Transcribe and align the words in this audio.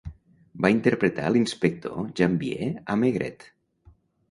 Va 0.65 0.71
interpretar 0.75 1.27
l'inspector 1.35 2.09
Janvier 2.21 2.73
a 2.95 2.99
Maigret. 3.05 3.49